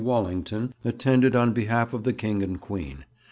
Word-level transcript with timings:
Wallington 0.03 0.73
attended 0.83 1.35
on 1.35 1.53
behalf 1.53 1.93
of 1.93 2.05
the 2.05 2.13
King 2.13 2.41
and 2.41 2.59
Queen. 2.59 3.05